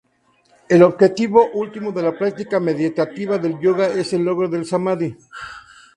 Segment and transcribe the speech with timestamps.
[0.67, 5.15] El objetivo último de la práctica meditativa del yoga, es el logro del "samadhi".